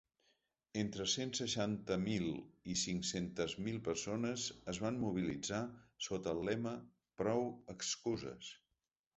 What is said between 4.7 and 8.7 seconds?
es van mobilitzar sota el lema Prou excuses.